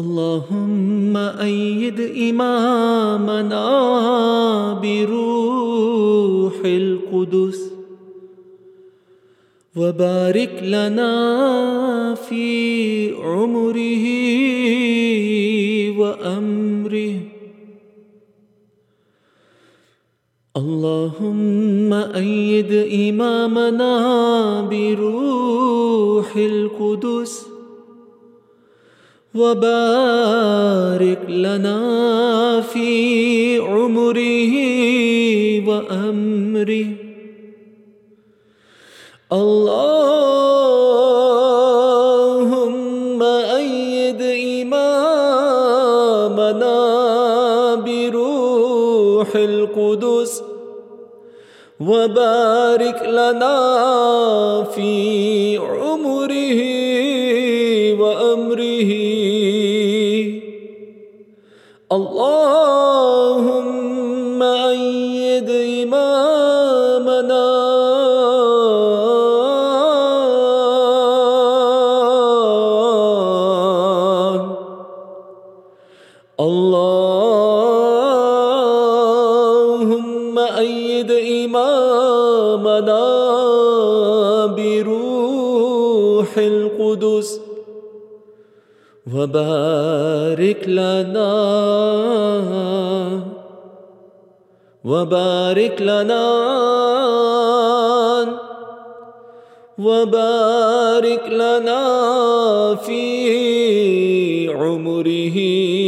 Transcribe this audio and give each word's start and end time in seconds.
اللهم 0.00 1.16
أيد 1.16 2.00
إمامنا 2.00 3.68
بروح 4.82 6.56
القدس 6.64 7.60
وبارك 9.76 10.54
لنا 10.62 11.14
في 12.14 12.46
عمره 13.14 14.06
وأمره. 16.00 17.14
اللهم 20.56 21.92
أيد 21.92 22.72
إمامنا 23.08 23.94
بروح 24.70 26.36
القدس 26.36 27.49
وبارك 29.34 31.22
لنا 31.28 32.60
في 32.60 33.58
عمره 33.58 34.54
وأمره. 35.68 36.86
اللهم 39.32 40.50
أيد 43.22 44.22
إمامنا 44.66 45.20
بروح 47.74 49.36
القدس 49.36 50.42
وبارك 51.80 53.02
لنا 53.02 53.56
في 54.74 55.09
اللهم 61.92 63.72
أيد 64.42 65.50
إمامنا. 65.50 67.50
اللهم 76.40 77.58
أيد 80.38 81.10
إمامنا 81.10 83.06
بروح 84.46 86.38
القدس. 86.38 87.49
وبارك 89.06 90.68
لنا 90.68 91.32
وبارك 94.84 95.76
لنا 95.80 96.26
وبارك 99.78 101.24
لنا 101.32 101.84
في 102.74 104.48
عمره 104.48 105.36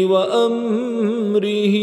وأمره 0.06 1.76